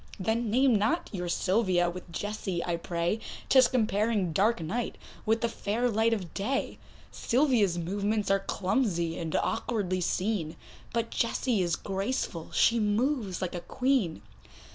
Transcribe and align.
Then 0.19 0.49
name 0.49 0.73
not 0.75 1.11
your 1.13 1.29
Sylvia 1.29 1.87
with 1.87 2.11
Jessie 2.11 2.65
I 2.65 2.75
pray, 2.77 3.19
'Tis 3.49 3.67
comparing 3.67 4.33
dark 4.33 4.59
night 4.59 4.97
with 5.27 5.41
the 5.41 5.47
fair 5.47 5.91
light 5.91 6.11
of 6.11 6.33
day; 6.33 6.79
Sylvia's 7.11 7.77
movements 7.77 8.31
are 8.31 8.39
clumsy, 8.39 9.19
and 9.19 9.35
awkwardly 9.35 10.01
seen, 10.01 10.55
But 10.91 11.11
Jessie 11.11 11.61
is 11.61 11.75
graceful, 11.75 12.49
she 12.51 12.79
moves 12.79 13.43
like 13.43 13.53
a 13.53 13.61
Queen. 13.61 14.23